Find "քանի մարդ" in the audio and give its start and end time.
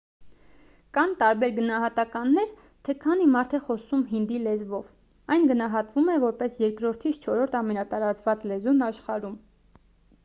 3.03-3.53